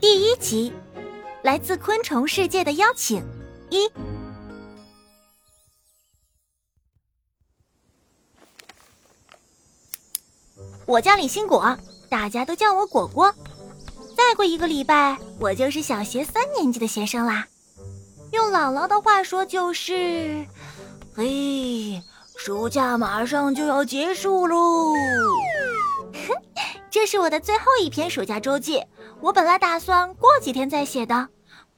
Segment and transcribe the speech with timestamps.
[0.00, 0.72] 第一集，
[1.42, 3.22] 来自昆虫世界的邀请
[3.68, 3.86] 一。
[10.86, 11.76] 我叫李新果，
[12.08, 13.30] 大家都叫我果果。
[14.16, 17.46] 再过一个礼拜，我就是小学三年级的学生啦。
[18.32, 20.46] 用姥姥的话说，就是，
[21.14, 22.02] 嘿，
[22.38, 24.94] 暑假马上就要结束喽。
[26.90, 28.84] 这是我的最后一篇暑假周记，
[29.20, 31.28] 我本来打算过几天再写的，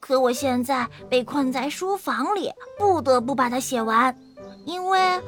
[0.01, 4.19] 可我现在被困在书房里，不得不把它写完，
[4.65, 5.21] 因为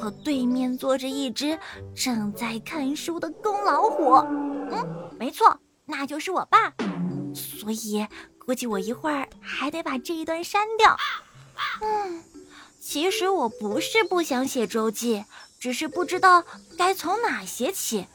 [0.00, 1.58] 我对面坐着一只
[1.92, 4.14] 正在看书的公老虎。
[4.70, 6.72] 嗯，没错，那就是我爸，
[7.34, 8.06] 所以
[8.38, 10.96] 估计我一会儿还得把这一段删掉。
[11.80, 12.22] 嗯，
[12.80, 15.24] 其实我不是不想写周记，
[15.58, 16.44] 只是不知道
[16.78, 18.06] 该从哪写起。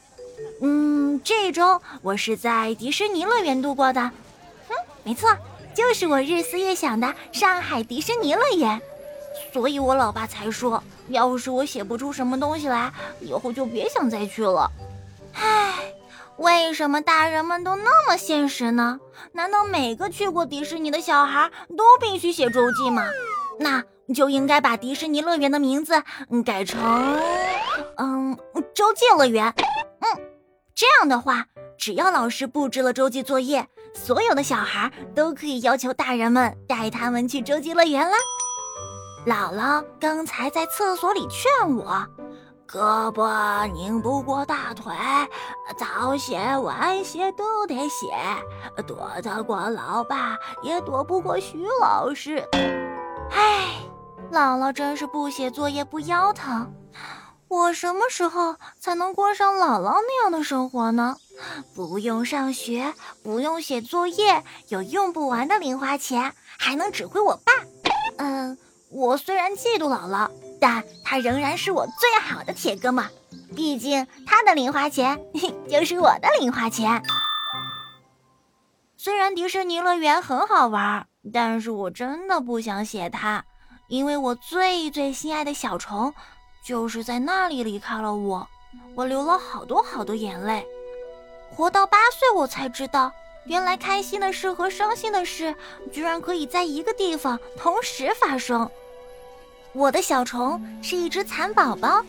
[0.60, 4.00] 嗯，这周我是在迪士尼乐园度过的。
[4.00, 5.28] 嗯，没错，
[5.74, 8.80] 就是我日思夜想的上海迪士尼乐园。
[9.52, 14.70] 所以我老爸才说，要是我写不出什么东西来，以后就别想再去了。
[15.34, 15.74] 唉，
[16.36, 19.00] 为什么大人们都那么现实呢？
[19.32, 23.02] 难道每个去过迪士尼的小孩都必须写周记吗？
[23.58, 23.82] 那
[24.14, 26.02] 就应该把迪士尼乐园的名字
[26.44, 26.80] 改成，
[27.96, 28.36] 嗯，
[28.74, 29.54] 周记乐园。
[30.00, 30.31] 嗯。
[30.74, 31.46] 这样的话，
[31.78, 38.16] 只要老师布置了周记作业，所有的小孩都可以要求大人们带他们去周记乐园啦。
[39.26, 42.04] 姥姥刚才在厕所里劝我
[42.66, 44.92] ：“胳膊拧不过大腿，
[45.76, 48.12] 早写晚写都得写，
[48.86, 52.44] 躲得过老爸，也躲不过徐老师。”
[53.30, 53.74] 唉，
[54.32, 56.72] 姥姥真是不写作业不腰疼。
[57.52, 61.18] 我什么时候才能过上姥姥那样的生活呢？
[61.74, 67.52] 不用上学，不用写作业，有用不完的零花钱，还能指挥我爸。
[68.16, 68.56] 嗯，
[68.90, 73.04] 我虽然嫉妒姥姥，但她仍然是我最好的铁哥们。
[73.54, 75.20] 毕竟她的零花钱
[75.68, 77.02] 就是我的零花钱。
[78.96, 83.44] 虽然迪士尼乐园很好玩，但是我真的不想写它，
[83.88, 86.14] 因为我最最心爱的小虫。
[86.62, 88.46] 就是在那里离开了我，
[88.94, 90.64] 我流了好多好多眼泪。
[91.50, 93.12] 活到八岁，我才知道，
[93.46, 95.54] 原来开心的事和伤心的事
[95.92, 98.70] 居然可以在一个地方同时发生。
[99.72, 102.04] 我的小虫是一只蚕宝宝，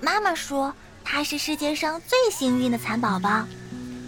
[0.00, 0.74] 妈妈说
[1.04, 3.44] 它是世界上最幸运的蚕宝宝。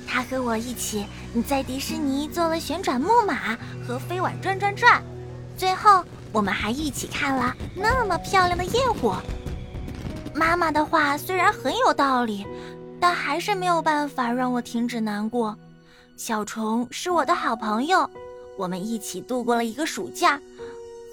[0.08, 1.06] 它和我一起
[1.46, 3.56] 在迪士尼坐了旋转木马
[3.86, 5.00] 和飞碗转转转，
[5.56, 9.22] 最后我们还一起看了那么漂亮的焰火。
[10.34, 12.44] 妈妈的话虽然很有道理，
[13.00, 15.56] 但还是没有办法让我停止难过。
[16.16, 18.08] 小虫是我的好朋友，
[18.56, 20.40] 我们一起度过了一个暑假，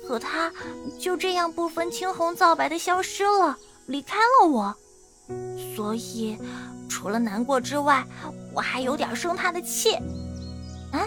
[0.07, 0.51] 可它
[0.99, 4.75] 就这样不分青红皂白的消失了，离开了我。
[5.75, 6.37] 所以，
[6.89, 8.05] 除了难过之外，
[8.53, 9.95] 我还有点生他的气。
[10.91, 11.05] 啊！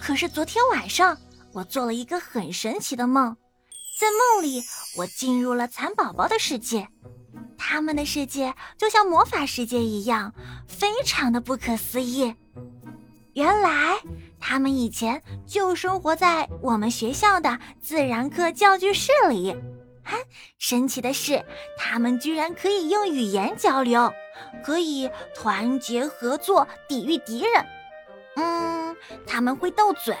[0.00, 1.16] 可是昨天晚上，
[1.52, 3.36] 我做了一个很神奇的梦，
[4.00, 4.62] 在梦里，
[4.98, 6.88] 我进入了蚕宝宝的世界。
[7.64, 10.34] 他们的世界就像魔法世界一样，
[10.66, 12.34] 非常的不可思议。
[13.34, 14.00] 原来
[14.40, 19.56] 他们以前就生活在我们学校的自然课教具室里。
[20.02, 20.16] 哈，
[20.58, 21.44] 神奇的是，
[21.78, 24.12] 他们居然可以用语言交流，
[24.64, 27.66] 可以团结合作抵御敌人。
[28.34, 30.16] 嗯，他们会斗嘴，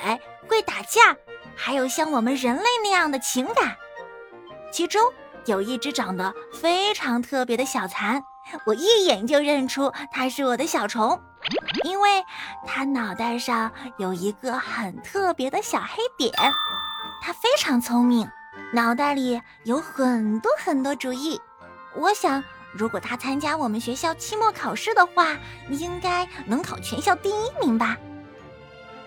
[0.46, 1.16] 会打架，
[1.56, 3.76] 还有像我们人类那样的情感。
[4.70, 5.02] 其中。
[5.46, 8.22] 有一只长得非常特别的小蚕，
[8.64, 11.20] 我一眼就认出它是我的小虫，
[11.84, 12.24] 因为
[12.66, 16.32] 它脑袋上有一个很特别的小黑点。
[17.20, 18.28] 它非常聪明，
[18.72, 21.40] 脑袋里有很多很多主意。
[21.94, 22.42] 我想，
[22.72, 25.36] 如果它参加我们学校期末考试的话，
[25.70, 27.96] 应该能考全校第一名吧。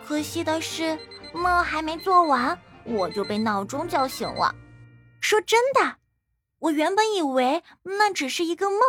[0.07, 0.97] 可惜的是，
[1.33, 4.53] 梦还没做完，我就被闹钟叫醒了。
[5.19, 5.95] 说真的。
[6.59, 8.79] 我原本以为那只是一个梦，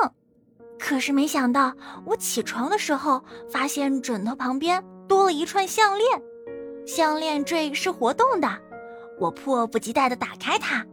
[0.78, 1.74] 可是没想到，
[2.06, 6.22] 我起床的时候发现枕头旁边多了一串项链，
[6.86, 8.48] 项链坠是活动的。
[9.18, 10.84] 我迫不及待地打开它，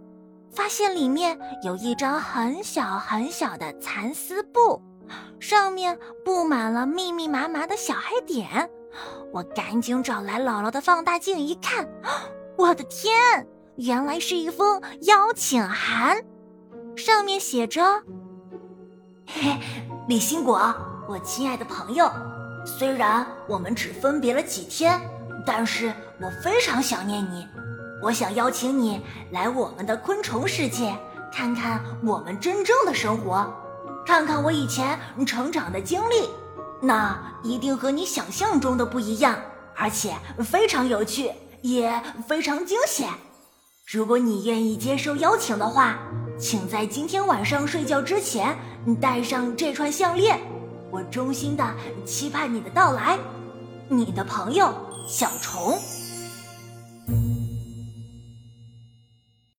[0.52, 4.81] 发现里面有一张很小很小的蚕丝布，
[5.40, 8.70] 上面布满了密密麻麻的小黑点。
[9.31, 11.88] 我赶紧找来姥姥的放大镜一看，
[12.58, 13.14] 我的天，
[13.75, 16.24] 原来是一封邀请函。
[16.95, 17.84] 上面写着
[19.25, 19.57] ：“嘿，
[20.07, 20.74] 李新果，
[21.07, 22.10] 我亲爱的朋友，
[22.66, 25.00] 虽然我们只分别了几天，
[25.45, 27.48] 但是我非常想念你。
[28.01, 29.01] 我想邀请你
[29.31, 30.95] 来我们的昆虫世界，
[31.31, 33.51] 看看我们真正的生活，
[34.06, 36.30] 看看我以前成长的经历。
[36.81, 39.39] 那一定和你想象中的不一样，
[39.75, 40.13] 而且
[40.44, 41.31] 非常有趣，
[41.62, 43.10] 也非常惊险。
[43.92, 45.98] 如果你愿意接受邀请的话，
[46.38, 48.57] 请在今天晚上睡觉之前
[49.00, 50.39] 戴上这串项链。
[50.91, 51.63] 我衷心的
[52.06, 53.18] 期盼你的到来，
[53.88, 54.74] 你的朋友
[55.07, 55.77] 小虫。